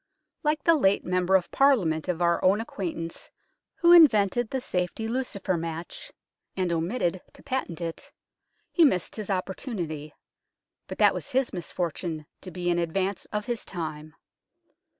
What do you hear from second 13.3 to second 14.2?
his time.